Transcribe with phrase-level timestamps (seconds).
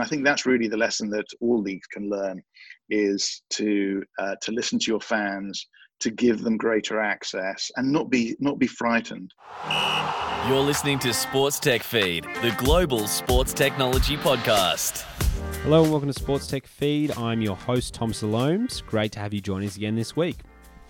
[0.00, 2.42] and I think that's really the lesson that all leagues can learn
[2.88, 5.66] is to uh, to listen to your fans,
[6.00, 9.34] to give them greater access, and not be not be frightened.
[10.48, 15.02] You're listening to Sports Tech Feed, the global sports technology podcast.
[15.64, 17.14] Hello and welcome to Sports Tech Feed.
[17.18, 18.82] I'm your host Tom Salomes.
[18.86, 20.38] Great to have you join us again this week.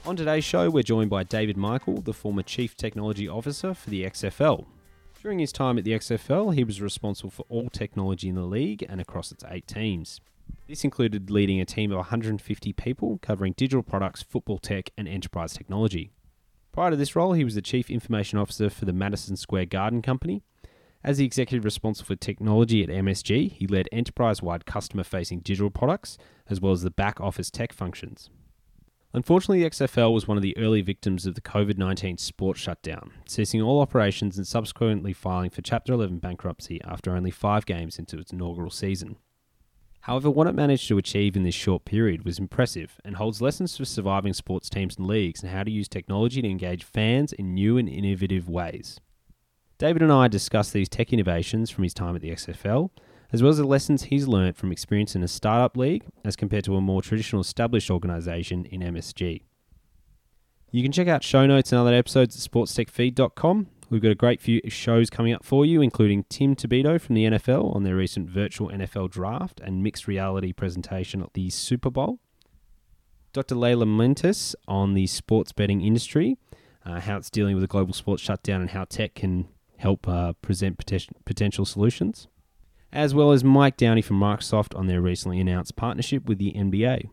[0.07, 4.05] On today's show, we're joined by David Michael, the former Chief Technology Officer for the
[4.05, 4.67] XFL.
[5.23, 8.83] During his time at the XFL, he was responsible for all technology in the league
[8.89, 10.19] and across its eight teams.
[10.67, 15.53] This included leading a team of 150 people covering digital products, football tech, and enterprise
[15.53, 16.11] technology.
[16.73, 20.01] Prior to this role, he was the Chief Information Officer for the Madison Square Garden
[20.01, 20.43] Company.
[21.05, 25.71] As the executive responsible for technology at MSG, he led enterprise wide customer facing digital
[25.71, 26.17] products
[26.49, 28.31] as well as the back office tech functions.
[29.13, 33.11] Unfortunately, the XFL was one of the early victims of the COVID 19 sports shutdown,
[33.27, 38.19] ceasing all operations and subsequently filing for Chapter 11 bankruptcy after only five games into
[38.19, 39.17] its inaugural season.
[40.03, 43.77] However, what it managed to achieve in this short period was impressive and holds lessons
[43.77, 47.53] for surviving sports teams and leagues and how to use technology to engage fans in
[47.53, 49.01] new and innovative ways.
[49.77, 52.91] David and I discussed these tech innovations from his time at the XFL
[53.33, 56.65] as well as the lessons he's learned from experience in a startup league as compared
[56.65, 59.43] to a more traditional established organisation in MSG.
[60.73, 63.67] You can check out show notes and other episodes at sportstechfeed.com.
[63.89, 67.25] We've got a great few shows coming up for you, including Tim Tebow from the
[67.25, 72.21] NFL on their recent virtual NFL draft and mixed reality presentation at the Super Bowl.
[73.33, 73.57] Dr.
[73.57, 76.37] Layla Mentis on the sports betting industry,
[76.85, 80.35] uh, how it's dealing with the global sports shutdown and how tech can help uh,
[80.35, 80.79] present
[81.25, 82.29] potential solutions
[82.93, 87.09] as well as Mike Downey from Microsoft on their recently announced partnership with the NBA.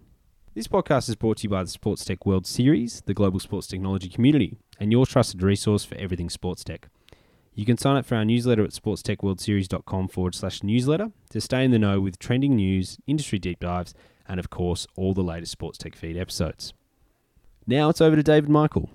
[0.55, 3.67] This podcast is brought to you by the Sports Tech World Series, the global sports
[3.67, 6.89] technology community, and your trusted resource for everything sports tech.
[7.53, 11.71] You can sign up for our newsletter at sportstechworldseries.com forward slash newsletter to stay in
[11.71, 13.93] the know with trending news, industry deep dives,
[14.27, 16.73] and of course, all the latest Sports Tech Feed episodes.
[17.67, 18.89] Now it's over to David Michael.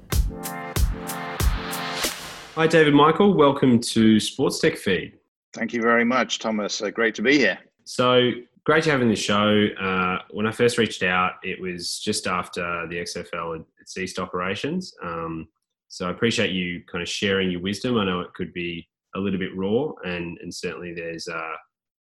[2.55, 3.35] Hi, David Michael.
[3.35, 5.19] Welcome to Sports Tech Feed.
[5.53, 6.81] Thank you very much, Thomas.
[6.81, 7.59] Uh, great to be here.
[7.85, 8.31] So
[8.65, 9.67] great to have in the show.
[9.81, 14.95] Uh, when I first reached out, it was just after the XFL had ceased operations.
[15.03, 15.49] Um,
[15.89, 17.99] so I appreciate you kind of sharing your wisdom.
[17.99, 21.55] I know it could be a little bit raw, and and certainly there's uh,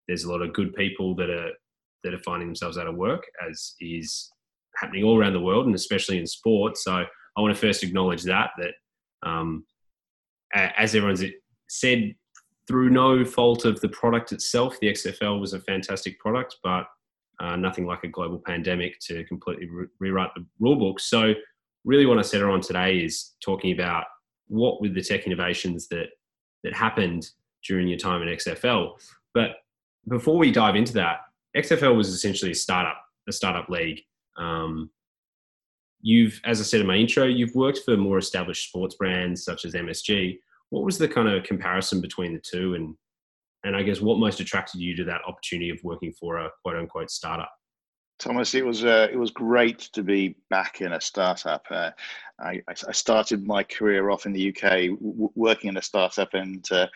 [0.06, 1.52] there's a lot of good people that are
[2.04, 4.30] that are finding themselves out of work, as is
[4.76, 6.76] happening all around the world, and especially in sport.
[6.76, 8.74] So I want to first acknowledge that that
[9.26, 9.64] um,
[10.54, 11.24] as everyone's
[11.68, 12.14] said
[12.70, 16.86] through no fault of the product itself, the XFL was a fantastic product, but
[17.41, 21.00] uh, nothing like a global pandemic to completely re- rewrite the rule book.
[21.00, 21.34] So,
[21.84, 24.04] really, what I set her on today is talking about
[24.47, 26.10] what were the tech innovations that
[26.62, 27.30] that happened
[27.66, 28.92] during your time at XFL.
[29.34, 29.56] But
[30.09, 31.22] before we dive into that,
[31.56, 34.00] XFL was essentially a startup, a startup league.
[34.36, 34.91] Um,
[36.03, 39.64] you've, as I said in my intro, you've worked for more established sports brands such
[39.64, 40.38] as MSG.
[40.70, 42.94] What was the kind of comparison between the two, and
[43.64, 46.76] and I guess what most attracted you to that opportunity of working for a quote
[46.76, 47.50] unquote startup?
[48.20, 51.64] Thomas, it was uh, it was great to be back in a startup.
[51.70, 51.91] Uh,
[52.38, 56.64] I, I, started my career off in the UK w- working in a startup and
[56.70, 56.86] uh,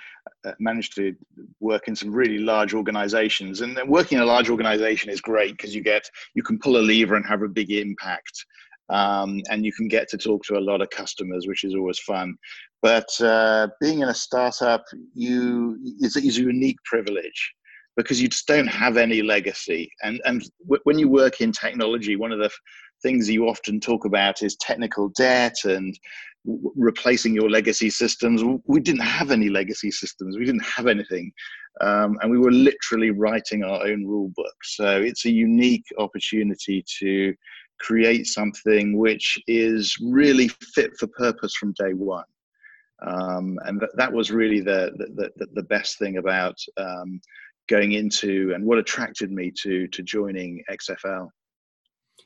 [0.45, 1.17] uh, managed to
[1.61, 3.63] work in some really large organisations.
[3.63, 6.85] And working in a large organisation is great because you get you can pull a
[6.85, 8.45] lever and have a big impact.
[8.91, 11.99] Um, and you can get to talk to a lot of customers, which is always
[11.99, 12.37] fun.
[12.85, 14.85] But uh, being in a startup,
[15.15, 17.55] you is, is a unique privilege
[17.97, 19.91] because you just don't have any legacy.
[20.03, 22.61] And and w- when you work in technology, one of the f-
[23.03, 25.99] things you often talk about is technical debt and
[26.45, 28.45] w- replacing your legacy systems.
[28.67, 30.37] We didn't have any legacy systems.
[30.37, 31.33] We didn't have anything,
[31.81, 34.57] um, and we were literally writing our own rule book.
[34.63, 37.35] So it's a unique opportunity to
[37.81, 42.25] create something which is really fit for purpose from day one
[43.07, 47.21] um, and th- that was really the, the, the, the best thing about um,
[47.69, 51.29] going into and what attracted me to to joining XFL.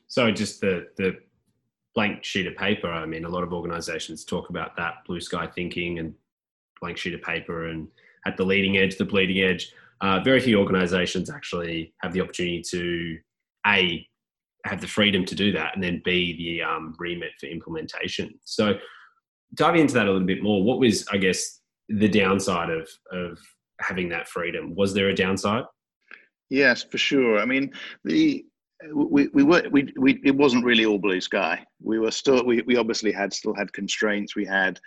[0.07, 1.17] So just the the
[1.95, 2.89] blank sheet of paper.
[2.89, 6.13] I mean, a lot of organisations talk about that blue sky thinking and
[6.81, 7.87] blank sheet of paper and
[8.25, 9.71] at the leading edge, the bleeding edge.
[10.01, 13.17] Uh, very few organisations actually have the opportunity to
[13.67, 14.05] a
[14.65, 18.33] have the freedom to do that, and then b the um, remit for implementation.
[18.43, 18.75] So
[19.53, 23.39] diving into that a little bit more, what was, I guess, the downside of of
[23.79, 24.75] having that freedom?
[24.75, 25.63] Was there a downside?
[26.49, 27.39] Yes, for sure.
[27.39, 27.71] I mean,
[28.03, 28.45] the
[28.93, 31.63] we we were we, we it wasn't really all blue sky.
[31.81, 34.35] We were still we, we obviously had still had constraints.
[34.35, 34.79] We had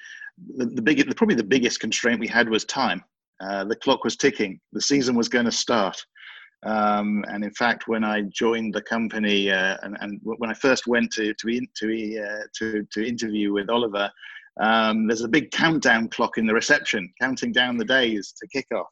[0.57, 3.03] the, the biggest probably the biggest constraint we had was time.
[3.41, 4.61] Uh, the clock was ticking.
[4.73, 6.01] The season was going to start.
[6.65, 10.87] Um, and in fact, when I joined the company uh, and, and, when I first
[10.87, 14.09] went to to to, uh, to, to interview with Oliver,
[14.61, 18.67] um, there's a big countdown clock in the reception, counting down the days to kick
[18.75, 18.91] off.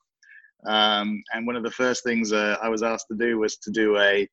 [0.66, 3.70] Um, and one of the first things uh, I was asked to do was to
[3.70, 4.28] do a,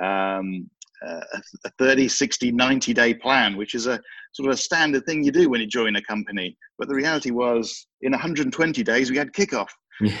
[0.00, 0.68] um,
[1.02, 4.00] a 30, 60, 90 day plan, which is a
[4.32, 6.56] sort of a standard thing you do when you join a company.
[6.78, 9.68] But the reality was, in 120 days, we had kickoff.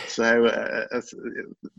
[0.06, 1.00] so uh, uh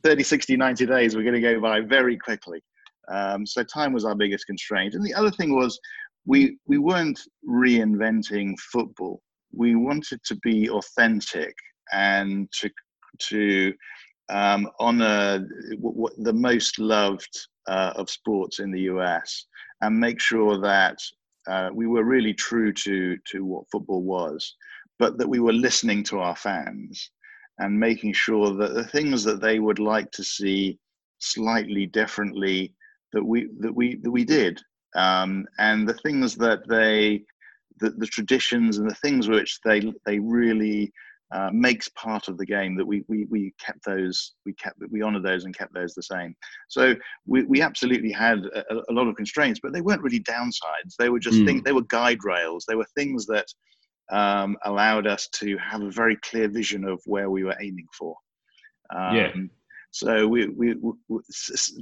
[0.04, 2.62] 30, 60, 90 days were going to go by very quickly.
[3.08, 4.96] Um, so time was our biggest constraint.
[4.96, 5.80] And the other thing was
[6.26, 9.22] we we weren't reinventing football.
[9.54, 11.56] We wanted to be authentic
[11.94, 12.70] and to
[13.30, 13.74] to
[14.30, 17.30] um, honor w- w- the most loved
[17.68, 19.46] uh, of sports in the US
[19.82, 20.98] and make sure that
[21.48, 24.56] uh, we were really true to to what football was,
[25.00, 27.12] but that we were listening to our fans
[27.60, 30.78] and making sure that the things that they would like to see
[31.20, 32.74] slightly differently
[33.14, 34.62] that we that we that we did
[34.96, 37.24] um, and the things that they
[37.80, 40.92] the, the traditions and the things which they they really
[41.34, 45.02] uh, makes part of the game that we, we we kept those we kept we
[45.02, 46.36] honored those and kept those the same.
[46.70, 46.96] So
[47.26, 50.96] we, we absolutely had a, a lot of constraints but they weren't really downsides.
[50.98, 51.46] They were just mm.
[51.46, 52.66] things they were guide rails.
[52.68, 53.48] They were things that
[54.12, 58.16] um, allowed us to have a very clear vision of where we were aiming for.
[58.96, 59.32] Um, yeah
[59.96, 60.76] so we, we,
[61.08, 61.22] we,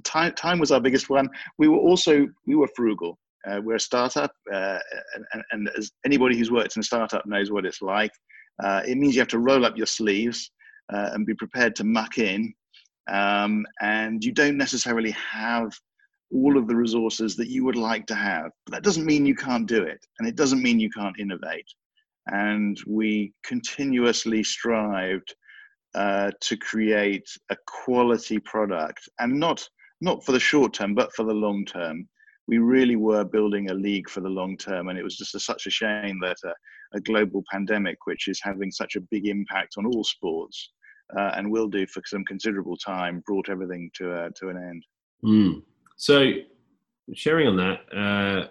[0.04, 1.27] time, time was our biggest one.
[1.57, 3.18] We were also we were frugal.
[3.50, 4.77] Uh, we're a startup, uh,
[5.33, 8.12] and, and, as anybody who's worked in a startup knows what it's like.
[8.63, 10.51] Uh, it means you have to roll up your sleeves
[10.94, 12.54] uh, and be prepared to muck in,
[13.12, 15.74] um, and you don't necessarily have
[16.31, 18.51] all of the resources that you would like to have.
[18.68, 21.65] But that doesn't mean you can't do it, and it doesn't mean you can't innovate.
[22.27, 25.33] And we continuously strived
[25.95, 29.68] uh, to create a quality product and not
[30.01, 32.07] not for the short term but for the long term.
[32.48, 35.40] We really were building a league for the long term and it was just a,
[35.40, 39.75] such a shame that a, a, global pandemic which is having such a big impact
[39.78, 40.72] on all sports
[41.18, 44.86] uh, and will do for some considerable time brought everything to uh, to an end.
[45.24, 45.62] Mm.
[45.96, 46.31] so
[47.13, 48.48] sharing on that uh,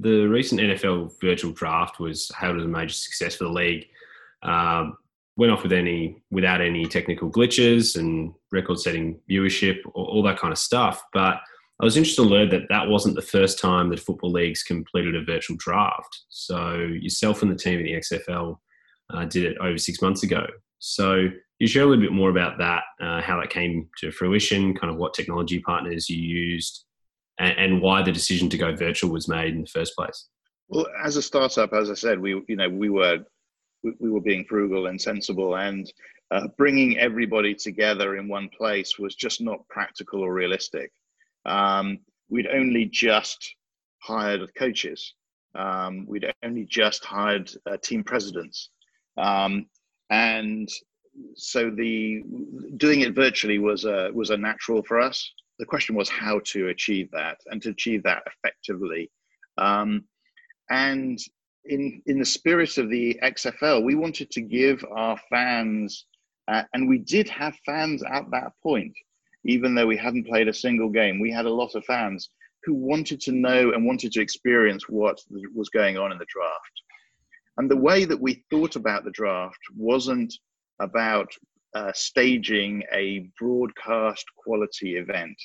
[0.00, 3.86] the recent nfl virtual draft was hailed as a major success for the league.
[4.42, 4.98] Um,
[5.36, 10.52] went off with any without any technical glitches and record-setting viewership, all, all that kind
[10.52, 11.02] of stuff.
[11.12, 11.40] But
[11.80, 15.16] I was interested to learn that that wasn't the first time that football leagues completed
[15.16, 16.22] a virtual draft.
[16.28, 18.58] So yourself and the team at the XFL
[19.12, 20.46] uh, did it over six months ago.
[20.78, 21.28] So
[21.58, 24.92] you share a little bit more about that, uh, how that came to fruition, kind
[24.92, 26.84] of what technology partners you used,
[27.38, 30.28] and, and why the decision to go virtual was made in the first place.
[30.68, 33.18] Well, as a startup, as I said, we you know we were
[33.84, 35.92] we, we were being frugal and sensible and
[36.30, 40.90] uh, bringing everybody together in one place was just not practical or realistic.
[41.46, 41.98] Um,
[42.28, 43.54] we'd only just
[44.02, 45.14] hired coaches.
[45.54, 48.70] Um, we'd only just hired uh, team presidents.
[49.16, 49.66] Um,
[50.10, 50.68] and
[51.36, 52.22] so the
[52.76, 55.30] doing it virtually was a, was a natural for us.
[55.58, 59.10] The question was how to achieve that and to achieve that effectively.
[59.56, 60.04] Um,
[60.70, 61.18] and
[61.66, 66.06] in in the spirit of the XFL, we wanted to give our fans,
[66.48, 68.94] uh, and we did have fans at that point,
[69.44, 71.20] even though we hadn't played a single game.
[71.20, 72.30] We had a lot of fans
[72.64, 75.18] who wanted to know and wanted to experience what
[75.54, 76.82] was going on in the draft.
[77.58, 80.34] And the way that we thought about the draft wasn't
[80.80, 81.30] about
[81.74, 85.36] uh, staging a broadcast quality event.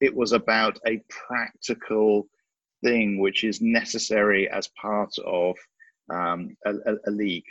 [0.00, 2.26] It was about a practical
[2.82, 5.56] thing which is necessary as part of
[6.12, 6.72] um, a,
[7.06, 7.44] a, league.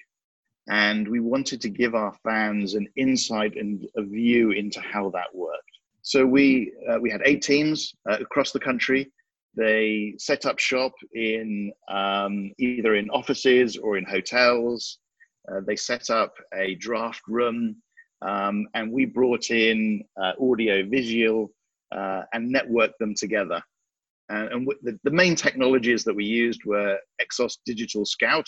[0.70, 5.34] And we wanted to give our fans an insight and a view into how that
[5.34, 5.64] worked.
[6.04, 9.12] So we uh, we had eight teams uh, across the country.
[9.56, 15.00] They set up shop in um, either in offices or in hotels.
[15.52, 17.76] Uh, they set up a draft room,
[18.22, 21.52] um, and we brought in uh, audio, visual,
[21.92, 23.62] uh, and networked them together.
[24.32, 28.48] Uh, and the, the, main technologies that we used were XOS Digital Scout,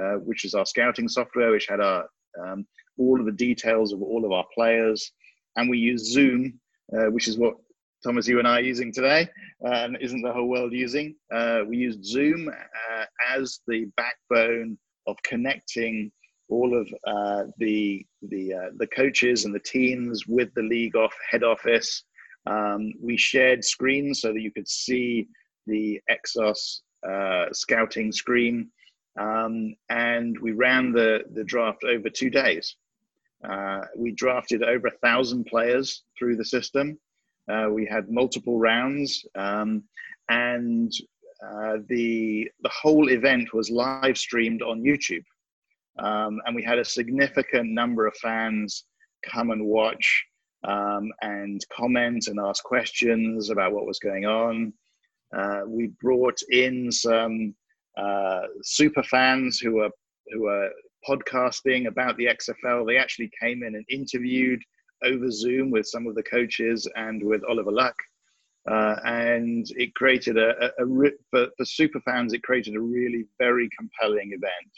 [0.00, 2.06] uh, which is our scouting software, which had our,
[2.42, 2.66] um,
[2.98, 5.12] all of the details of all of our players.
[5.56, 6.58] And we used Zoom,
[6.92, 7.54] uh, which is what
[8.02, 9.28] Thomas, you and I are using today,
[9.64, 11.14] uh, and isn't the whole world using.
[11.32, 13.04] Uh, we used Zoom uh,
[13.36, 16.10] as the backbone of connecting
[16.50, 16.88] all of
[17.58, 22.04] the the the coaches and the teams with the league off head office
[22.46, 25.28] um, we shared screens so that you could see
[25.66, 28.70] the XOS uh, scouting screen.
[29.18, 32.76] Um, and we ran the, the draft over two days.
[33.48, 36.98] Uh, we drafted over a thousand players through the system.
[37.50, 39.84] Uh, we had multiple rounds, um,
[40.30, 40.90] and
[41.46, 45.24] uh, the the whole event was live streamed on YouTube,
[45.98, 48.84] um, and we had a significant number of fans
[49.30, 50.24] come and watch
[50.64, 54.72] um, and comment and ask questions about what was going on.
[55.36, 57.54] Uh, we brought in some
[57.96, 59.90] uh, super fans who were
[60.32, 60.70] who were
[61.08, 62.86] podcasting about the XFL.
[62.86, 64.60] They actually came in and interviewed
[65.04, 67.96] over Zoom with some of the coaches and with Oliver Luck.
[68.70, 73.26] Uh, and it created a, a, a, for, for super fans, it created a really
[73.38, 74.72] very compelling event.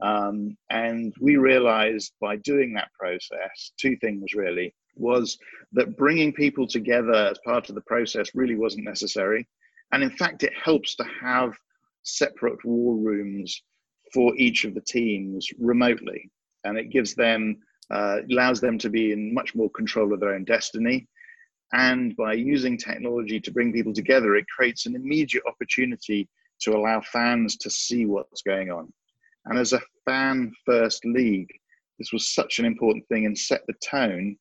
[0.00, 5.38] Um, and we realized by doing that process, two things really was
[5.72, 9.46] that bringing people together as part of the process really wasn't necessary.
[9.92, 11.52] And in fact, it helps to have
[12.02, 13.62] separate war rooms
[14.12, 16.30] for each of the teams remotely.
[16.64, 17.56] And it gives them,
[17.90, 21.06] uh, allows them to be in much more control of their own destiny.
[21.72, 26.28] And by using technology to bring people together, it creates an immediate opportunity
[26.60, 28.92] to allow fans to see what's going on.
[29.46, 31.50] And as a fan first league,
[31.98, 34.36] this was such an important thing and set the tone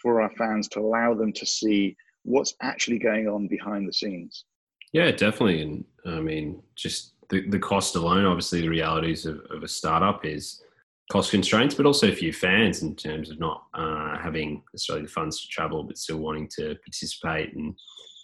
[0.00, 4.44] for our fans to allow them to see what's actually going on behind the scenes.
[4.92, 5.62] Yeah, definitely.
[5.62, 10.24] And I mean, just the, the cost alone, obviously, the realities of, of a startup
[10.24, 10.62] is
[11.10, 15.10] cost constraints, but also for your fans in terms of not uh, having necessarily the
[15.10, 17.74] funds to travel, but still wanting to participate and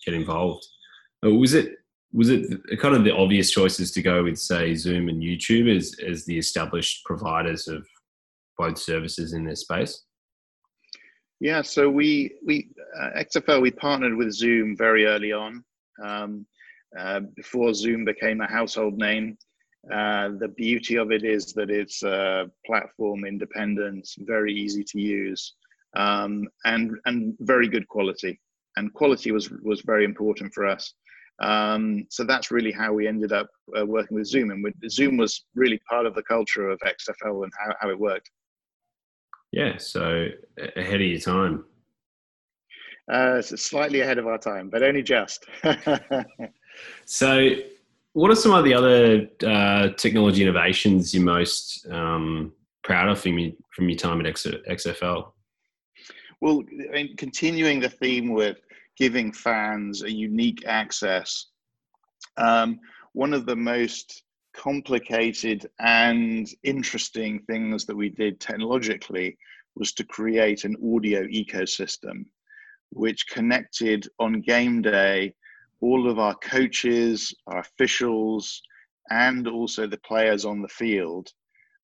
[0.05, 0.64] get involved.
[1.25, 1.76] Uh, was it
[2.13, 5.95] was it kind of the obvious choices to go with, say, Zoom and YouTube as
[6.07, 7.87] as the established providers of
[8.59, 10.05] both services in this space?
[11.41, 15.65] Yeah, so we we uh, XFL we partnered with Zoom very early on.
[16.03, 16.47] Um,
[16.99, 19.37] uh, before Zoom became a household name.
[19.93, 22.01] Uh, the beauty of it is that it's
[22.65, 25.55] platform independent, very easy to use,
[25.97, 28.41] um, and and very good quality.
[28.77, 30.95] And quality was was very important for us.
[31.38, 35.16] Um, so that's really how we ended up uh, working with Zoom, and with, Zoom
[35.16, 38.31] was really part of the culture of XFL and how, how it worked.
[39.52, 40.28] Yeah, so
[40.76, 41.64] ahead of your time.
[43.11, 45.47] Uh, slightly ahead of our time, but only just.
[47.05, 47.50] So,
[48.12, 52.52] what are some of the other uh, technology innovations you're most um,
[52.83, 55.33] proud of from your, from your time at XFL?
[56.40, 58.59] Well, I mean, continuing the theme with
[58.97, 61.47] giving fans a unique access,
[62.37, 62.79] um,
[63.12, 64.23] one of the most
[64.55, 69.37] complicated and interesting things that we did technologically
[69.75, 72.25] was to create an audio ecosystem
[72.91, 75.35] which connected on game day
[75.81, 78.62] all of our coaches, our officials,
[79.11, 81.31] and also the players on the field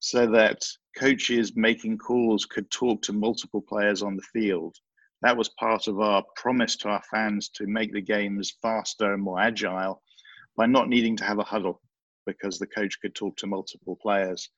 [0.01, 0.61] so that
[0.99, 4.77] coaches making calls could talk to multiple players on the field.
[5.23, 9.23] That was part of our promise to our fans to make the games faster and
[9.23, 10.03] more agile
[10.57, 11.81] by not needing to have a huddle
[12.27, 14.49] because the coach could talk to multiple players.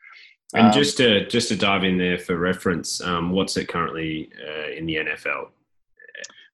[0.54, 4.30] And um, just to just to dive in there for reference, um, what's it currently
[4.46, 5.48] uh, in the NFL?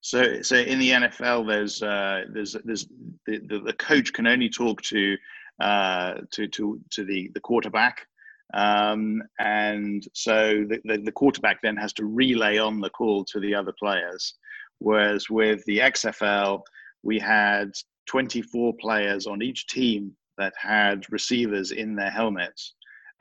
[0.03, 2.87] So, so in the NFL, there's uh, there's there's
[3.27, 5.17] the, the, the, coach can only talk to
[5.61, 8.07] uh, to to to the the quarterback,
[8.55, 13.41] um, and so the, the, the quarterback then has to relay on the call to
[13.41, 14.35] the other players.
[14.79, 16.63] Whereas with the XFL,
[17.03, 17.73] we had
[18.07, 22.75] 24 players on each team that had receivers in their helmets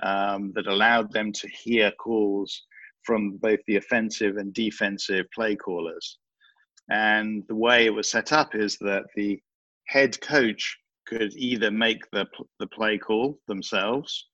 [0.04, 2.64] um, that allowed them to hear calls
[3.04, 6.18] from both the offensive and defensive play callers.
[6.90, 9.40] And the way it was set up is that the
[9.88, 12.26] head coach could either make the,
[12.60, 14.29] the play call themselves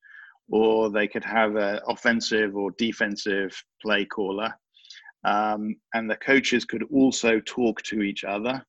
[0.50, 4.54] or they could have an offensive or defensive play caller.
[5.24, 8.64] Um, and the coaches could also talk to each other.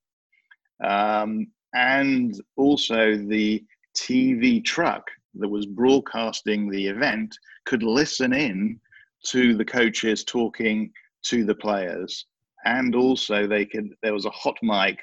[0.83, 3.63] Um, and also, the
[3.97, 5.05] TV truck
[5.35, 8.81] that was broadcasting the event could listen in
[9.27, 10.91] to the coaches talking
[11.25, 12.27] to the players
[12.67, 14.99] and also they could there was a hot mic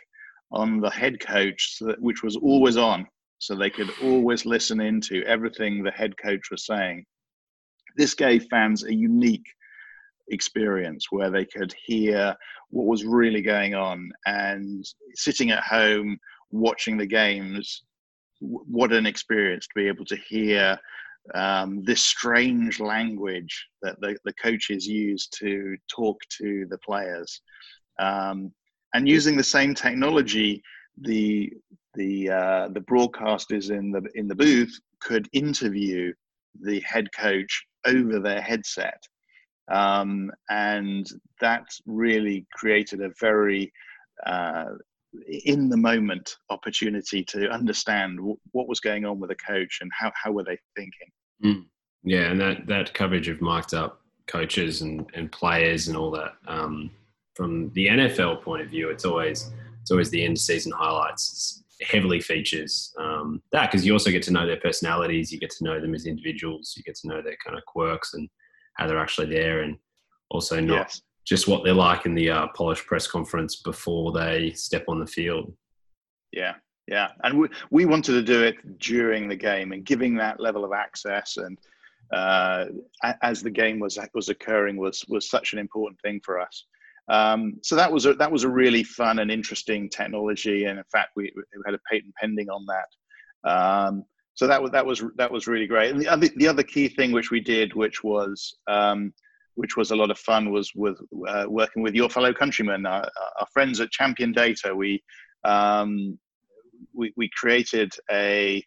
[0.51, 3.07] on the head coach that, which was always on
[3.39, 7.05] so they could always listen into everything the head coach was saying
[7.95, 9.47] this gave fans a unique
[10.29, 12.35] experience where they could hear
[12.69, 14.85] what was really going on and
[15.15, 16.17] sitting at home
[16.51, 17.83] watching the games
[18.39, 20.77] what an experience to be able to hear
[21.33, 27.41] um, this strange language that the, the coaches use to talk to the players.
[27.99, 28.51] Um,
[28.93, 30.61] and using the same technology,
[31.01, 31.51] the
[31.95, 36.13] the uh, the broadcasters in the in the booth could interview
[36.61, 39.01] the head coach over their headset,
[39.71, 41.07] um, and
[41.41, 43.71] that really created a very
[44.25, 44.65] uh,
[45.45, 49.91] in the moment opportunity to understand w- what was going on with a coach and
[49.97, 51.11] how, how were they thinking.
[51.43, 51.65] Mm.
[52.03, 56.33] Yeah, and that, that coverage of marked up coaches and, and players and all that.
[56.47, 56.91] Um,
[57.35, 59.51] from the NFL point of view, it's always
[59.83, 61.59] it's always the end season highlights.
[61.81, 65.65] Heavily features um, that because you also get to know their personalities, you get to
[65.65, 68.29] know them as individuals, you get to know their kind of quirks and
[68.75, 69.75] how they're actually there, and
[70.29, 71.01] also not yes.
[71.25, 75.07] just what they're like in the uh, polished press conference before they step on the
[75.07, 75.53] field.
[76.31, 76.53] Yeah,
[76.87, 80.63] yeah, and we we wanted to do it during the game and giving that level
[80.63, 81.57] of access and
[82.13, 82.65] uh,
[83.21, 86.65] as the game was was occurring was was such an important thing for us.
[87.09, 90.85] Um, so that was a, that was a really fun and interesting technology, and in
[90.91, 93.49] fact, we, we had a patent pending on that.
[93.49, 94.05] Um,
[94.35, 95.91] so that was that was that was really great.
[95.91, 99.13] And the other the other key thing which we did, which was um,
[99.55, 103.07] which was a lot of fun, was with uh, working with your fellow countrymen, our,
[103.39, 104.73] our friends at Champion Data.
[104.73, 105.03] We
[105.43, 106.17] um,
[106.93, 108.63] we, we created a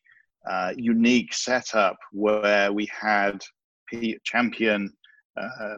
[0.48, 3.42] uh, unique setup where we had
[4.24, 4.92] champion
[5.36, 5.76] uh,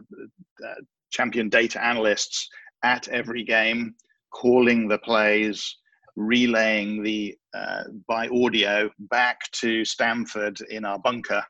[1.11, 2.49] champion data analysts
[2.83, 3.95] at every game,
[4.31, 5.75] calling the plays,
[6.15, 11.43] relaying the uh, by audio back to Stamford in our bunker,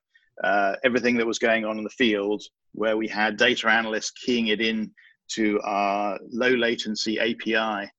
[0.44, 2.42] uh, everything that was going on in the field,
[2.74, 4.92] where we had data analysts keying it in
[5.30, 7.90] to our low latency API.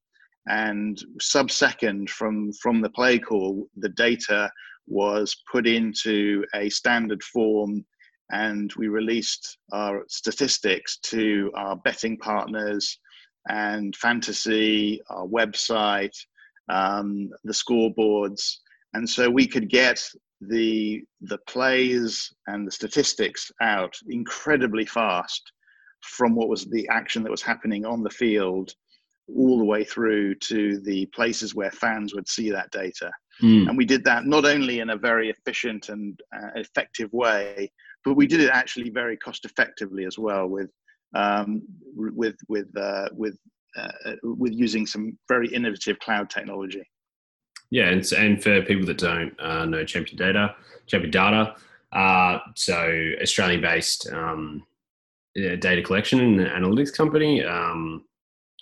[0.49, 4.50] And sub second from, from the play call, the data
[4.87, 7.85] was put into a standard form
[8.31, 12.99] and we released our statistics to our betting partners
[13.49, 16.17] and fantasy, our website,
[16.69, 18.57] um, the scoreboards,
[18.95, 20.03] and so we could get
[20.41, 25.53] the the plays and the statistics out incredibly fast
[26.03, 28.73] from what was the action that was happening on the field
[29.37, 33.11] all the way through to the places where fans would see that data.
[33.43, 33.69] Mm.
[33.69, 37.71] And we did that not only in a very efficient and uh, effective way,
[38.04, 40.71] but we did it actually very cost effectively as well with
[41.15, 41.63] um,
[41.95, 43.36] with with uh, with
[43.76, 46.82] uh, with using some very innovative cloud technology.
[47.71, 51.54] Yeah, and, and for people that don't uh, know Champion Data, Champion Data,
[51.93, 54.65] uh, so Australian-based um,
[55.34, 57.45] data collection and analytics company.
[57.45, 58.04] Um,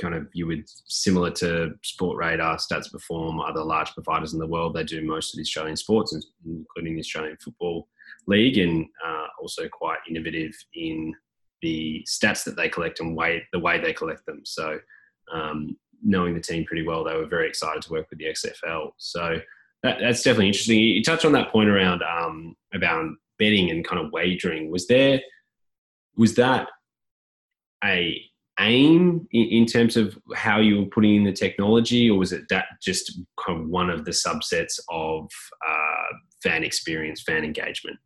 [0.00, 4.74] kind of you would similar to Sportradar, Stats Perform, other large providers in the world.
[4.74, 7.88] They do most of the Australian sports, including the Australian Football
[8.26, 11.14] League, and uh, also quite innovative in
[11.62, 14.42] the stats that they collect and way the way they collect them.
[14.44, 14.78] So,
[15.32, 18.92] um, knowing the team pretty well, they were very excited to work with the XFL.
[18.98, 19.40] So
[19.82, 20.78] that, that's definitely interesting.
[20.78, 24.70] You touched on that point around um, about betting and kind of wagering.
[24.70, 25.20] Was there
[26.16, 26.68] was that
[27.84, 28.20] a
[28.60, 32.44] aim in, in, terms of how you were putting in the technology, or was it
[32.50, 35.28] that just kind of one of the subsets of
[35.66, 37.98] uh, fan experience, fan engagement?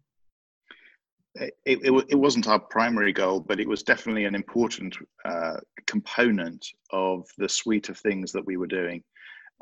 [1.34, 6.66] It, it, it, wasn't our primary goal, but it was definitely an important uh, component
[6.90, 9.02] of the suite of things that we were doing.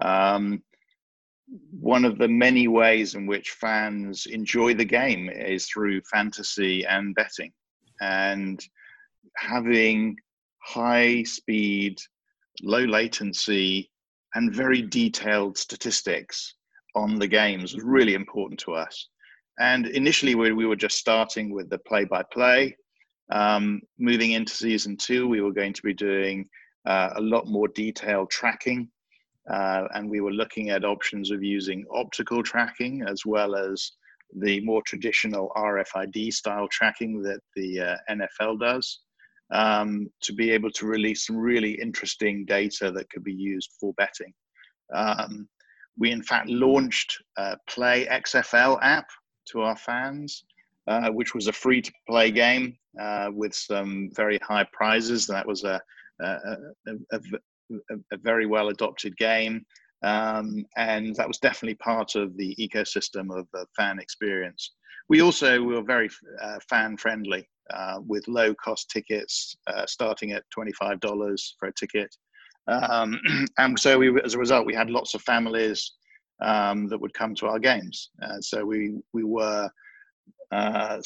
[0.03, 0.62] Um,
[1.70, 7.14] one of the many ways in which fans enjoy the game is through fantasy and
[7.14, 7.53] betting.
[8.00, 8.61] And
[9.37, 10.16] having
[10.62, 11.99] high speed,
[12.62, 13.90] low latency,
[14.35, 16.55] and very detailed statistics
[16.94, 19.09] on the games was really important to us.
[19.59, 22.77] And initially, we, we were just starting with the play by play.
[23.99, 26.49] moving into season two, we were going to be doing
[26.87, 28.88] uh, a lot more detailed tracking.
[29.51, 33.92] Uh, and we were looking at options of using optical tracking as well as
[34.37, 39.01] the more traditional RFID style tracking that the uh, NFL does
[39.52, 43.92] um, to be able to release some really interesting data that could be used for
[43.94, 44.32] betting.
[44.94, 45.48] Um,
[45.98, 49.06] we in fact launched a Play XFL app
[49.50, 50.44] to our fans,
[50.86, 55.26] uh, which was a free to play game uh, with some very high prizes.
[55.26, 55.80] That was a,
[56.20, 56.36] a,
[57.12, 57.20] a,
[58.12, 59.64] a very well adopted game.
[60.02, 64.72] Um, and that was definitely part of the ecosystem of the fan experience.
[65.08, 66.08] We also were very
[66.40, 72.14] uh, fan friendly uh, with low cost tickets uh, starting at $25 for a ticket.
[72.68, 73.20] Um,
[73.59, 75.92] and so we, as a result, we had lots of families
[76.42, 78.11] um, that would come to our games.
[78.22, 79.68] Uh, so we, we were,
[80.52, 81.00] uh,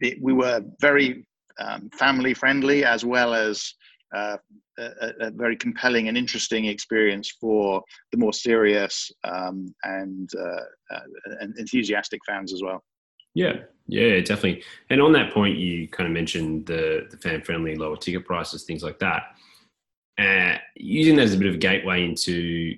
[0.00, 1.26] we were very
[1.58, 3.74] um, family friendly as well as
[4.14, 4.36] uh,
[4.78, 11.00] a, a, very compelling and interesting experience for the more serious um, and, uh,
[11.40, 12.82] and enthusiastic fans as well.
[13.34, 13.54] Yeah,
[13.86, 14.62] yeah, definitely.
[14.90, 18.64] And on that point, you kind of mentioned the the fan friendly lower ticket prices,
[18.64, 19.22] things like that.
[20.18, 22.74] Uh, using that as a bit of a gateway into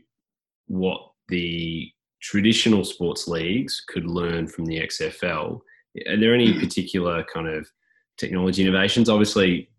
[0.67, 1.91] what the
[2.21, 5.61] traditional sports leagues could learn from the XFL.
[6.09, 7.71] Are there any particular kind of
[8.17, 9.09] technology innovations?
[9.09, 9.71] Obviously,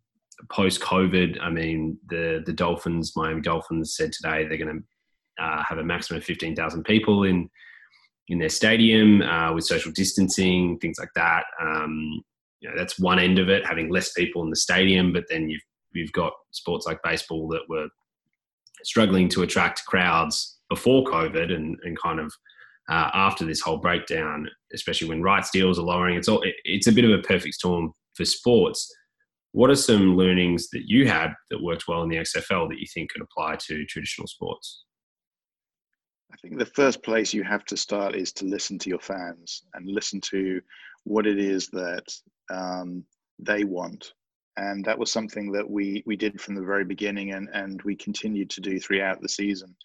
[0.51, 4.83] post COVID, I mean, the the Dolphins, Miami Dolphins, said today they're going
[5.37, 7.49] to uh, have a maximum of fifteen thousand people in
[8.29, 11.45] in their stadium uh, with social distancing, things like that.
[11.61, 12.21] Um,
[12.59, 15.13] you know, that's one end of it, having less people in the stadium.
[15.13, 15.61] But then you've
[15.93, 17.87] you've got sports like baseball that were
[18.83, 22.33] struggling to attract crowds before COVID and and kind of
[22.89, 26.17] uh, after this whole breakdown, especially when rights deals are lowering.
[26.17, 28.91] It's all it, it's a bit of a perfect storm for sports.
[29.51, 32.85] What are some learnings that you had that worked well in the XFL that you
[32.93, 34.83] think could apply to traditional sports?
[36.31, 39.63] I think the first place you have to start is to listen to your fans
[39.73, 40.61] and listen to
[41.03, 42.05] what it is that
[42.51, 43.03] um,
[43.39, 44.13] they want.
[44.57, 47.95] And that was something that we we did from the very beginning, and and we
[47.95, 49.75] continued to do throughout the season.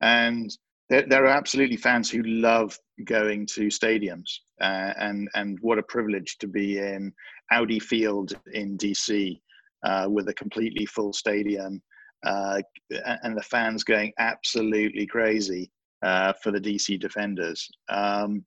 [0.00, 0.50] And
[0.88, 5.82] there, there are absolutely fans who love going to stadiums, uh, and and what a
[5.82, 7.12] privilege to be in
[7.52, 9.40] Audi Field in DC
[9.84, 11.82] uh, with a completely full stadium,
[12.24, 12.60] uh,
[13.22, 15.70] and the fans going absolutely crazy
[16.02, 17.68] uh, for the DC Defenders.
[17.88, 18.44] Um,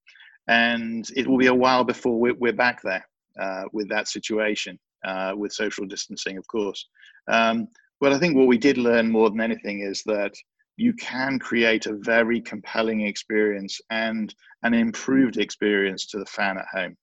[0.48, 3.06] and it will be a while before we're, we're back there
[3.40, 6.88] uh, with that situation, uh, with social distancing, of course.
[7.28, 7.68] Um,
[8.00, 10.34] but I think what we did learn more than anything is that
[10.78, 16.66] you can create a very compelling experience and an improved experience to the fan at
[16.72, 16.98] home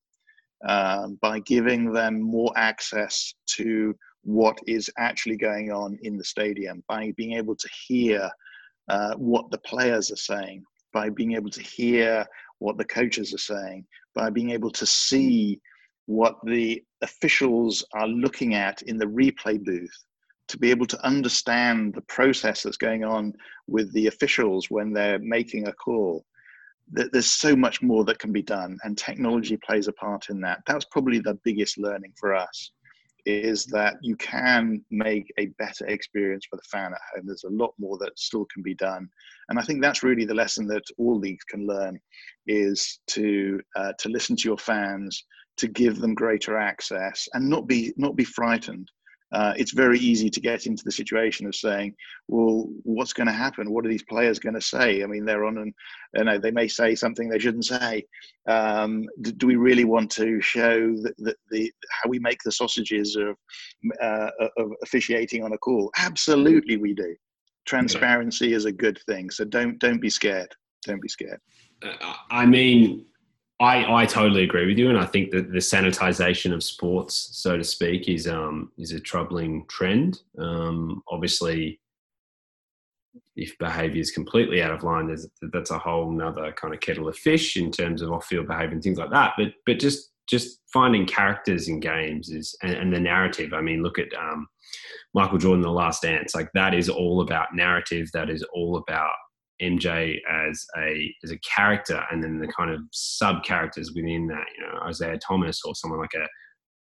[0.67, 6.85] uh, by giving them more access to what is actually going on in the stadium,
[6.89, 8.31] by being able to hear
[8.89, 12.27] uh, what the players are saying, by being able to hear
[12.59, 15.61] what the coaches are saying, by being able to see
[16.07, 20.05] what the officials are looking at in the replay booth,
[20.49, 23.33] to be able to understand the process that's going on
[23.67, 26.25] with the officials when they're making a call.
[26.91, 30.61] There's so much more that can be done, and technology plays a part in that.
[30.67, 32.73] That's probably the biggest learning for us
[33.25, 37.27] is that you can make a better experience for the fan at home.
[37.27, 39.09] There's a lot more that still can be done,
[39.49, 42.01] and I think that's really the lesson that all leagues can learn:
[42.47, 45.25] is to uh, to listen to your fans,
[45.59, 48.91] to give them greater access, and not be not be frightened
[49.33, 51.95] uh, it's very easy to get into the situation of saying,
[52.29, 53.73] well, what's going to happen?
[53.73, 55.03] What are these players going to say?
[55.03, 55.75] I mean, they're on and
[56.15, 58.05] you know, they may say something they shouldn't say.
[58.47, 62.53] Um, do, do, we really want to show the, the, the, how we make the
[62.53, 63.37] sausages of,
[64.03, 65.91] uh, of officiating on a call?
[65.99, 67.15] Absolutely, we do.
[67.67, 68.57] Transparency yeah.
[68.57, 69.31] is a good thing.
[69.31, 70.53] So don't don't be scared.
[70.85, 71.39] Don't be scared.
[71.83, 73.07] Uh, I mean,
[73.63, 77.57] I, I totally agree with you, and I think that the sanitization of sports, so
[77.57, 80.21] to speak, is um is a troubling trend.
[80.37, 81.81] Um, obviously,
[83.37, 85.17] if behaviour is completely out of line,
[85.53, 88.83] that's a whole nother kind of kettle of fish in terms of off-field behaviour and
[88.83, 89.35] things like that.
[89.39, 93.53] But but just just finding characters in games is and, and the narrative.
[93.53, 94.49] I mean, look at um,
[95.15, 96.35] Michael Jordan, The Last Dance.
[96.35, 98.11] Like that is all about narrative.
[98.13, 99.13] That is all about
[99.63, 104.45] MJ as a as a character, and then the kind of sub characters within that,
[104.57, 106.27] you know, Isiah Thomas or someone like a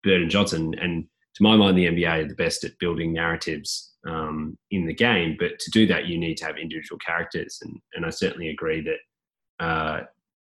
[0.03, 0.73] Burton Johnson.
[0.79, 4.93] And to my mind, the NBA are the best at building narratives um, in the
[4.93, 5.35] game.
[5.39, 8.81] But to do that, you need to have individual characters, and and I certainly agree
[8.81, 10.01] that uh,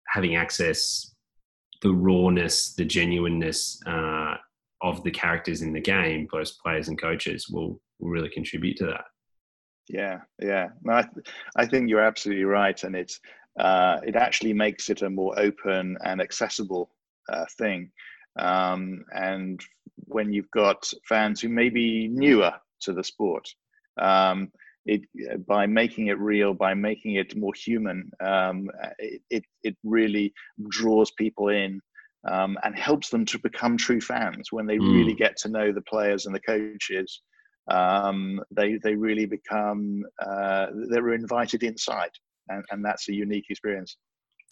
[0.08, 1.14] having access,
[1.80, 4.34] the rawness, the genuineness uh,
[4.82, 8.86] of the characters in the game, both players and coaches, will will really contribute to
[8.86, 9.04] that.
[9.88, 10.68] Yeah, yeah.
[10.82, 13.20] No, I, th- I think you're absolutely right, and it's
[13.58, 16.90] uh, it actually makes it a more open and accessible
[17.28, 17.90] uh, thing.
[18.38, 19.60] Um, and
[20.06, 23.46] when you've got fans who may be newer to the sport,
[24.00, 24.50] um,
[24.86, 25.02] it
[25.46, 28.68] by making it real, by making it more human, um,
[28.98, 30.32] it, it, it really
[30.70, 31.80] draws people in
[32.28, 34.92] um, and helps them to become true fans when they mm.
[34.92, 37.20] really get to know the players and the coaches
[37.68, 42.10] um, they they really become uh, they're invited inside,
[42.48, 43.96] and, and that's a unique experience.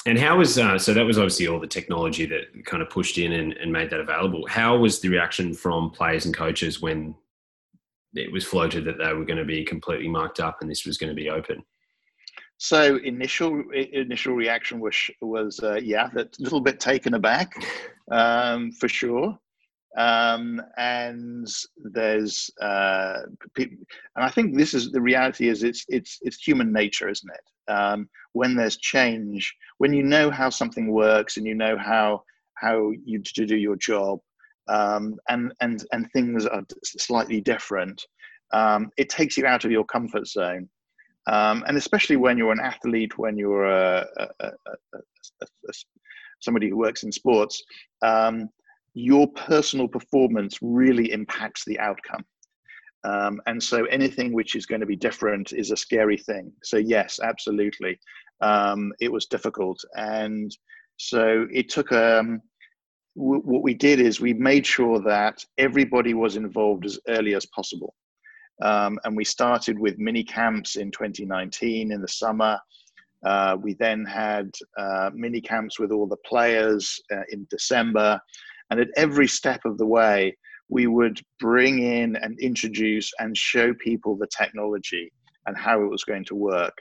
[0.07, 0.95] And how was uh, so?
[0.95, 4.01] That was obviously all the technology that kind of pushed in and, and made that
[4.01, 4.47] available.
[4.49, 7.15] How was the reaction from players and coaches when
[8.15, 10.97] it was floated that they were going to be completely marked up and this was
[10.97, 11.63] going to be open?
[12.57, 17.53] So initial initial reaction was was uh, yeah, that little bit taken aback,
[18.11, 19.39] um, for sure
[19.97, 23.23] um, and there's uh,
[23.57, 23.79] and
[24.17, 27.73] I think this is the reality is it's it's it's human nature, isn't it?
[27.73, 32.23] Um, when there's change, when you know how something works and you know how
[32.55, 34.21] how you to do your job,
[34.69, 38.01] um, and and and things are slightly different,
[38.53, 40.69] um, it takes you out of your comfort zone.
[41.27, 44.51] Um, and especially when you're an athlete, when you're a, a, a,
[46.41, 47.63] somebody who works in sports,
[48.03, 48.49] um,
[48.95, 52.25] your personal performance really impacts the outcome.
[53.05, 56.53] Um, and so anything which is going to be different is a scary thing.
[56.63, 57.99] So, yes, absolutely.
[58.43, 59.83] Um, it was difficult.
[59.97, 60.55] And
[60.97, 62.43] so it took, um,
[63.17, 67.47] w- what we did is we made sure that everybody was involved as early as
[67.47, 67.95] possible.
[68.63, 72.59] Um, and we started with mini camps in 2019 in the summer.
[73.25, 78.21] Uh, we then had uh, mini camps with all the players uh, in December.
[78.71, 80.37] And at every step of the way,
[80.69, 85.13] we would bring in and introduce and show people the technology
[85.47, 86.75] and how it was going to work.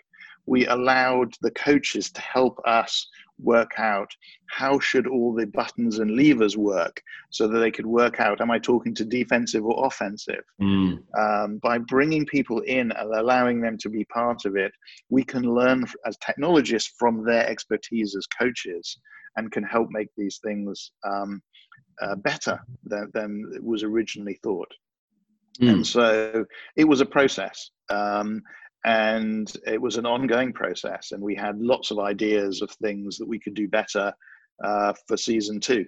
[0.45, 3.07] We allowed the coaches to help us
[3.41, 4.11] work out
[4.49, 8.51] how should all the buttons and levers work so that they could work out am
[8.51, 10.99] i talking to defensive or offensive mm.
[11.17, 14.71] um, by bringing people in and allowing them to be part of it
[15.09, 18.97] we can learn as technologists from their expertise as coaches
[19.37, 21.41] and can help make these things um,
[22.01, 24.71] uh, better than, than was originally thought.
[25.61, 25.69] Mm.
[25.69, 27.71] And so it was a process.
[27.89, 28.41] Um,
[28.85, 31.11] and it was an ongoing process.
[31.11, 34.13] And we had lots of ideas of things that we could do better
[34.63, 35.85] uh, for season two.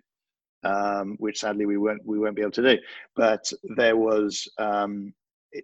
[0.63, 2.77] Um, which sadly we won't we won't be able to do.
[3.15, 5.11] But there was um,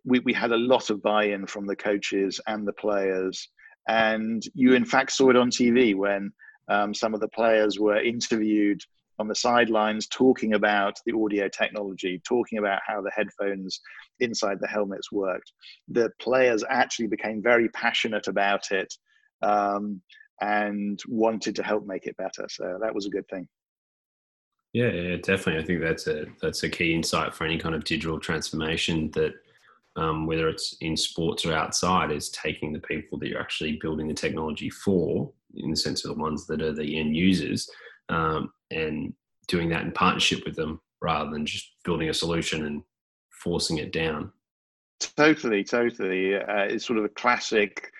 [0.05, 3.47] we we had a lot of buy-in from the coaches and the players,
[3.87, 6.31] and you in fact saw it on TV when
[6.67, 8.81] um, some of the players were interviewed
[9.19, 13.79] on the sidelines talking about the audio technology, talking about how the headphones
[14.19, 15.51] inside the helmets worked.
[15.87, 18.93] The players actually became very passionate about it
[19.41, 20.01] um,
[20.41, 22.47] and wanted to help make it better.
[22.49, 23.47] So that was a good thing.
[24.73, 25.63] Yeah, yeah, definitely.
[25.63, 29.33] I think that's a that's a key insight for any kind of digital transformation that
[29.97, 34.07] um, whether it's in sports or outside, is taking the people that you're actually building
[34.07, 37.67] the technology for, in the sense of the ones that are the end users,
[38.09, 39.13] um, and
[39.47, 42.83] doing that in partnership with them rather than just building a solution and
[43.29, 44.31] forcing it down.
[44.99, 46.35] Totally, totally.
[46.35, 47.91] Uh, it's sort of a classic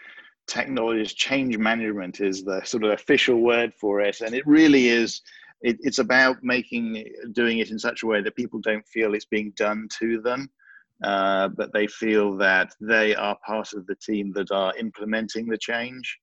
[0.48, 5.22] technology change management is the sort of official word for it, and it really is.
[5.62, 9.26] It, it's about making doing it in such a way that people don't feel it's
[9.26, 10.50] being done to them,
[11.04, 15.58] uh, but they feel that they are part of the team that are implementing the
[15.58, 16.20] change.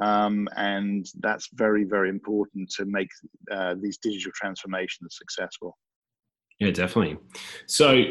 [0.00, 3.10] Um, and that's very, very important to make
[3.50, 5.76] uh, these digital transformations successful.
[6.58, 7.18] Yeah, definitely.
[7.66, 8.04] So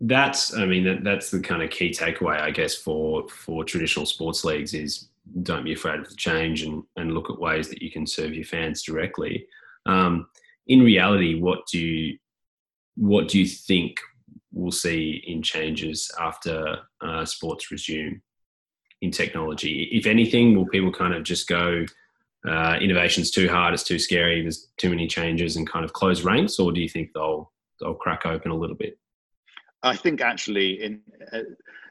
[0.00, 4.06] that's, I mean, that, that's the kind of key takeaway, I guess, for for traditional
[4.06, 5.08] sports leagues is
[5.42, 8.34] don't be afraid of the change and and look at ways that you can serve
[8.34, 9.46] your fans directly.
[9.86, 10.26] Um,
[10.66, 12.18] in reality, what do you
[12.96, 13.98] what do you think
[14.52, 18.20] we'll see in changes after uh, sports resume?
[19.02, 19.88] In technology?
[19.92, 21.84] If anything, will people kind of just go,
[22.48, 26.22] uh, innovation's too hard, it's too scary, there's too many changes, and kind of close
[26.22, 28.98] ranks, or do you think they'll they'll crack open a little bit?
[29.82, 31.00] I think actually, in
[31.32, 31.40] uh,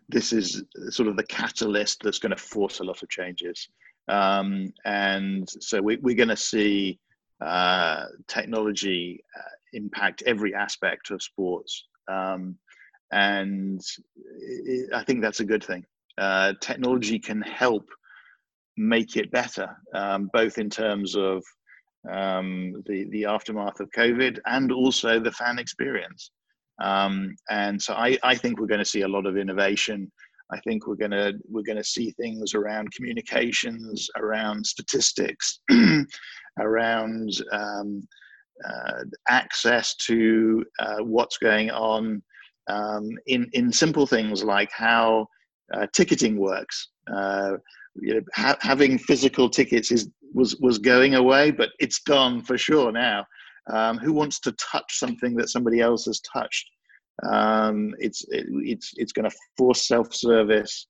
[0.10, 3.70] this is sort of the catalyst that's going to force a lot of changes,
[4.08, 7.00] um, and so we, are going to see
[7.42, 11.88] uh, technology uh, impact every aspect of sports.
[12.08, 12.58] Um,
[13.12, 13.82] and
[14.40, 15.86] it, I think that's a good thing
[16.18, 17.88] uh, technology can help
[18.78, 21.44] make it better, um, both in terms of
[22.12, 26.32] um, the the aftermath of COVID and also the fan experience.
[26.82, 30.12] Um, and so I, I think we're going to see a lot of innovation.
[30.52, 35.60] I think we're going to we're going to see things around communications, around statistics,
[36.60, 38.08] around um,
[38.68, 42.22] uh, access to uh, what's going on
[42.68, 45.28] um, in in simple things like how
[45.74, 46.90] uh, ticketing works.
[47.14, 47.54] Uh,
[47.96, 52.58] you know, ha- having physical tickets is was was going away, but it's gone for
[52.58, 53.26] sure now.
[53.72, 56.70] Um, who wants to touch something that somebody else has touched?
[57.32, 60.88] Um, it's it, it's it's going to force self-service.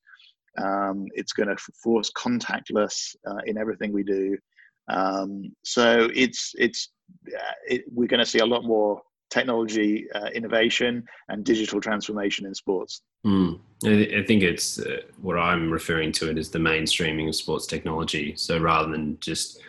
[0.58, 4.36] Um, it's going to force contactless uh, in everything we do.
[4.88, 6.90] Um, so it's it's
[7.28, 12.46] uh, it, we're going to see a lot more technology uh, innovation and digital transformation
[12.46, 13.02] in sports.
[13.26, 13.60] Mm.
[13.84, 18.34] I think it's uh, what I'm referring to it as the mainstreaming of sports technology.
[18.36, 19.60] So rather than just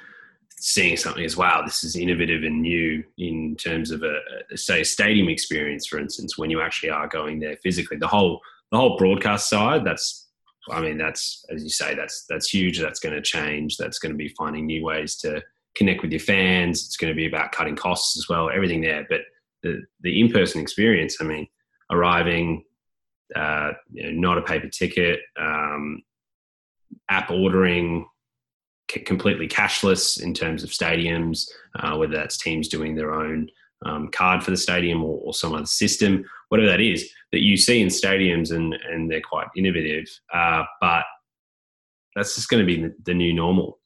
[0.59, 4.19] seeing something as wow, this is innovative and new in terms of a,
[4.51, 8.39] a say stadium experience, for instance, when you actually are going there physically, the whole
[8.71, 10.27] the whole broadcast side that's
[10.69, 12.79] I mean, that's as you say, that's that's huge.
[12.79, 13.77] That's going to change.
[13.77, 15.41] That's going to be finding new ways to
[15.75, 16.85] connect with your fans.
[16.85, 18.49] It's going to be about cutting costs as well.
[18.49, 19.21] Everything there, but
[19.63, 21.17] the the in person experience.
[21.21, 21.47] I mean,
[21.91, 22.63] arriving,
[23.35, 26.01] uh, not a paper ticket, um,
[27.09, 28.05] app ordering,
[28.89, 31.47] c- completely cashless in terms of stadiums,
[31.79, 33.49] uh, whether that's teams doing their own
[33.85, 37.55] um, card for the stadium or, or, some other system, whatever that is, that you
[37.55, 40.05] see in stadiums and, and they're quite innovative.
[40.33, 41.03] Uh, but
[42.15, 43.79] that's just going to be the, new normal.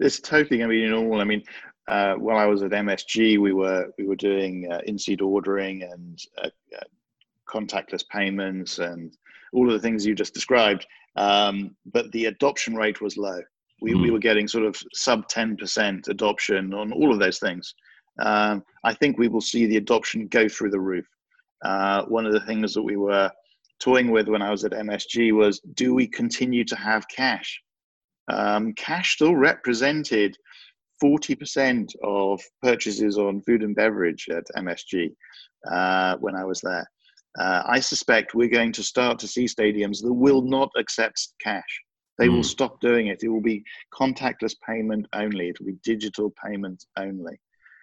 [0.00, 1.20] It's totally going to be normal.
[1.20, 1.44] I mean,
[1.86, 6.20] uh, while I was at MSG, we were we were doing uh, in-seat ordering and
[6.36, 6.84] uh, uh,
[7.48, 9.16] contactless payments and
[9.52, 10.86] all of the things you just described.
[11.16, 13.40] Um, but the adoption rate was low.
[13.80, 14.02] We, mm.
[14.02, 17.74] we were getting sort of sub 10% adoption on all of those things.
[18.18, 21.06] Um, I think we will see the adoption go through the roof.
[21.64, 23.30] Uh, one of the things that we were
[23.80, 27.60] toying with when I was at MSG was do we continue to have cash?
[28.28, 30.36] Um, cash still represented
[31.02, 35.10] 40% of purchases on food and beverage at MSG
[35.70, 36.88] uh, when I was there.
[37.38, 41.82] Uh, I suspect we're going to start to see stadiums that will not accept cash.
[42.18, 42.30] They mm.
[42.30, 42.42] will hmm.
[42.42, 43.22] stop doing it.
[43.22, 43.62] It will be
[43.94, 45.48] contactless payment only.
[45.48, 47.38] It will be digital payment only.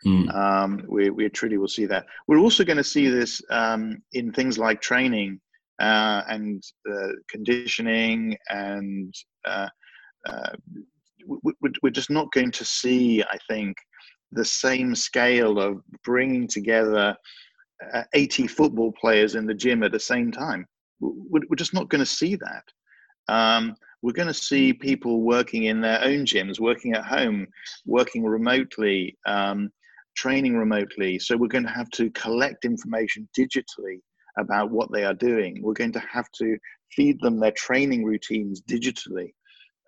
[0.06, 0.36] Mm.
[0.36, 2.06] Um, we, we truly will see that.
[2.28, 5.40] We're also going to see this um, in things like training
[5.80, 9.14] uh, and uh, conditioning and
[9.46, 9.68] uh,
[10.26, 10.50] uh
[11.82, 13.76] we're just not going to see, I think,
[14.32, 17.16] the same scale of bringing together
[18.14, 20.66] 80 football players in the gym at the same time.
[21.00, 22.64] We're, just not going to see that.
[23.28, 27.48] Um, we're going to see people working in their own gyms, working at home,
[27.86, 29.70] working remotely, um,
[30.16, 31.20] training remotely.
[31.20, 34.00] So we're going to have to collect information digitally
[34.38, 35.62] about what they are doing.
[35.62, 36.58] We're going to have to
[36.92, 39.34] feed them their training routines digitally.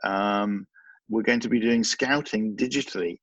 [0.04, 0.65] Um,
[1.10, 3.19] we're going to be doing scouting digitally.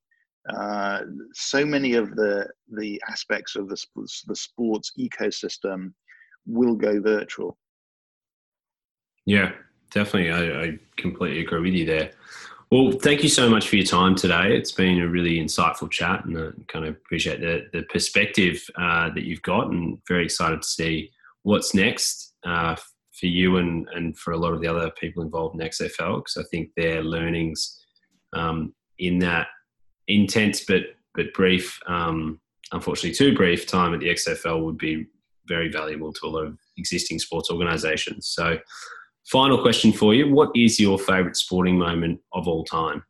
[0.53, 1.01] Uh,
[1.33, 5.93] so many of the the aspects of the sports, the sports ecosystem
[6.45, 7.57] will go virtual.
[9.25, 9.53] Yeah,
[9.91, 10.31] definitely.
[10.31, 12.11] I, I, completely agree with you there.
[12.71, 14.55] Well, thank you so much for your time today.
[14.55, 19.09] It's been a really insightful chat, and I kind of appreciate the the perspective uh,
[19.15, 21.09] that you've got, and very excited to see
[21.41, 22.75] what's next uh,
[23.19, 26.37] for you and, and for a lot of the other people involved in XFL because
[26.37, 27.79] I think their learnings
[28.33, 29.47] um, in that
[30.07, 32.39] intense but but brief, um,
[32.71, 35.07] unfortunately too brief time at the XFL would be
[35.47, 38.27] very valuable to a lot of existing sports organisations.
[38.27, 38.57] So,
[39.25, 43.03] final question for you: What is your favourite sporting moment of all time?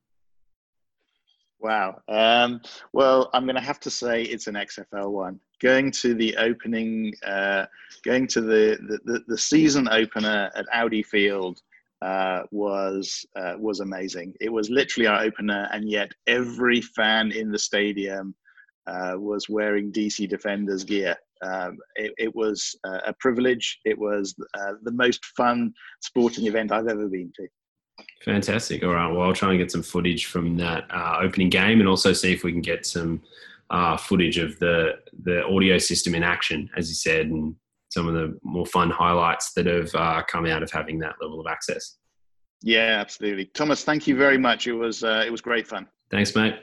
[1.59, 1.99] Wow.
[2.07, 2.61] Um,
[2.93, 5.39] well, I'm going to have to say it's an XFL one.
[5.61, 7.65] Going to the opening, uh,
[8.03, 11.59] going to the, the, the season opener at Audi Field
[12.05, 14.33] uh, was uh, was amazing.
[14.39, 18.35] It was literally our opener, and yet every fan in the stadium
[18.85, 21.15] uh, was wearing DC Defenders gear.
[21.41, 23.79] Um, it, it, was uh, a privilege.
[23.85, 27.47] It was uh, the most fun sporting event I've ever been to.
[28.23, 28.83] Fantastic.
[28.83, 29.11] All right.
[29.11, 32.31] Well, I'll try and get some footage from that uh, opening game and also see
[32.31, 33.21] if we can get some
[33.97, 37.55] footage of the, the audio system in action, as you said, and
[37.95, 41.39] some of the more fun highlights that have uh, come out of having that level
[41.39, 41.95] of access.
[42.61, 43.45] Yeah, absolutely.
[43.45, 44.67] Thomas, thank you very much.
[44.67, 45.87] It was, uh, it was great fun.
[46.11, 46.55] Thanks, mate.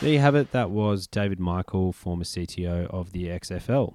[0.00, 0.50] There you have it.
[0.50, 3.94] That was David Michael, former CTO of the XFL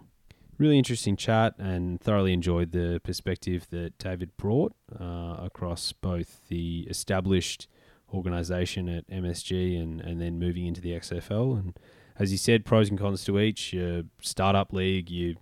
[0.60, 6.88] really interesting chat and thoroughly enjoyed the perspective that David brought uh, across both the
[6.90, 7.68] established
[8.14, 11.60] organization at MSG and, and then moving into the XFL.
[11.60, 11.80] And
[12.20, 13.74] as you said, pros and cons to each.
[13.74, 15.36] Your startup league, you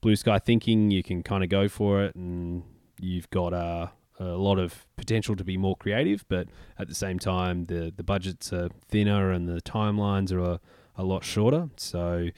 [0.00, 2.62] blue sky thinking, you can kind of go for it, and
[3.00, 6.24] you've got a, a lot of potential to be more creative.
[6.28, 10.60] But at the same time, the the budgets are thinner and the timelines are a,
[10.96, 11.68] a lot shorter.
[11.76, 12.28] So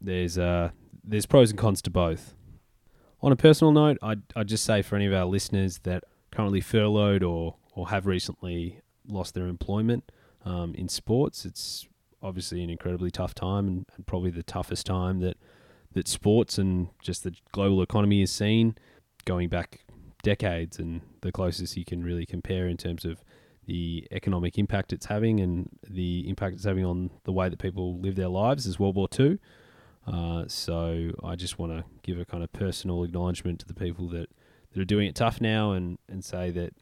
[0.00, 0.72] there's a
[1.02, 2.34] there's pros and cons to both.
[3.20, 6.60] On a personal note, I'd, I'd just say for any of our listeners that currently
[6.60, 10.12] furloughed or, or have recently lost their employment
[10.44, 11.86] um, in sports, it's
[12.24, 15.36] obviously an incredibly tough time and, and, probably the toughest time that,
[15.92, 18.74] that sports and just the global economy has seen
[19.24, 19.80] going back
[20.22, 23.22] decades and the closest you can really compare in terms of
[23.66, 27.98] the economic impact it's having and the impact it's having on the way that people
[28.00, 29.38] live their lives is World War II.
[30.06, 34.08] Uh, so I just want to give a kind of personal acknowledgement to the people
[34.08, 34.28] that,
[34.72, 36.74] that are doing it tough now and, and say that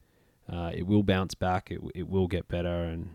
[0.52, 3.10] uh, it will bounce back, it, it will get better, and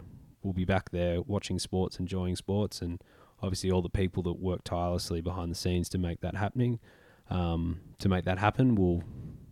[0.48, 3.04] we'll be back there watching sports, enjoying sports, and
[3.42, 6.80] obviously all the people that work tirelessly behind the scenes to make that happening,
[7.30, 9.04] um, to make that happen, will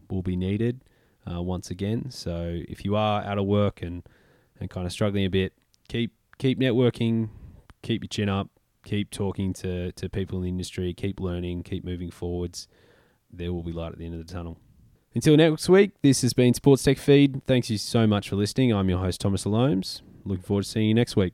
[0.10, 0.82] will be needed
[1.30, 2.10] uh, once again.
[2.12, 4.04] So if you are out of work and
[4.60, 5.52] and kind of struggling a bit,
[5.90, 7.28] keep keep networking,
[7.82, 8.50] keep your chin up,
[8.86, 12.68] keep talking to, to people in the industry, keep learning, keep moving forwards.
[13.32, 14.58] there will be light at the end of the tunnel.
[15.14, 17.46] Until next week, this has been Sports Tech Feed.
[17.46, 18.74] Thanks you so much for listening.
[18.74, 20.02] I'm your host, Thomas Alomes.
[20.26, 21.34] Looking forward to seeing you next week.